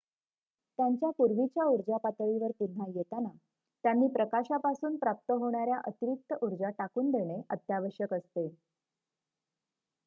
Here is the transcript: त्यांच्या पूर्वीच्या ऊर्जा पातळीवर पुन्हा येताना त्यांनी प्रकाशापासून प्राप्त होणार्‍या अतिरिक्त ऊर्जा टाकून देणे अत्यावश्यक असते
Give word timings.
त्यांच्या 0.79 1.09
पूर्वीच्या 1.17 1.65
ऊर्जा 1.65 1.97
पातळीवर 1.97 2.51
पुन्हा 2.59 2.85
येताना 2.95 3.29
त्यांनी 3.83 4.07
प्रकाशापासून 4.13 4.95
प्राप्त 4.97 5.31
होणार्‍या 5.33 5.77
अतिरिक्त 5.83 6.33
ऊर्जा 6.41 6.69
टाकून 6.77 7.11
देणे 7.11 7.41
अत्यावश्यक 7.49 8.13
असते 8.13 8.47